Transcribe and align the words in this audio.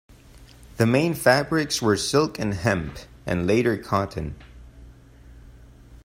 The 0.77 0.87
main 0.87 1.13
fabrics 1.13 1.79
were 1.79 1.95
silk 1.95 2.39
and 2.39 2.55
hemp, 2.55 2.97
and 3.27 3.45
later 3.45 3.77
cotton. 3.77 4.33